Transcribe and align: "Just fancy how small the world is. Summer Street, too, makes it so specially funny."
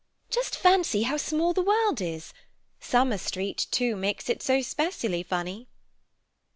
"Just 0.31 0.55
fancy 0.57 1.03
how 1.03 1.17
small 1.17 1.53
the 1.53 1.61
world 1.61 2.01
is. 2.01 2.33
Summer 2.79 3.19
Street, 3.19 3.67
too, 3.69 3.95
makes 3.95 4.31
it 4.31 4.41
so 4.41 4.59
specially 4.63 5.21
funny." 5.21 5.67